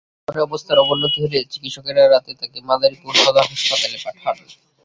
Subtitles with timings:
[0.27, 4.35] পরে অবস্থার অবনতি হলে চিকিৎসকেরা রাতে তাকে মাদারীপুর সদর হাসপাতালে পাঠান।